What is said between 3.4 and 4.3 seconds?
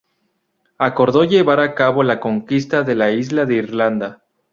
de Irlanda.